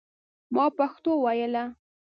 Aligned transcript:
ما 0.55 0.65
پښتو 0.77 1.11
ویله. 1.23 1.63